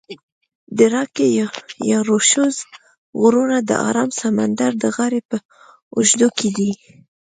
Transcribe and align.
د 0.77 0.79
راکي 0.93 1.27
یا 1.89 1.99
روشوز 2.09 2.55
غرونه 3.19 3.57
د 3.69 3.71
آرام 3.89 4.09
سمندر 4.21 4.71
د 4.79 4.85
غاړي 4.95 5.21
په 5.29 5.37
اوږدو 5.95 6.27
کې 6.37 6.49
دي. 6.57 6.71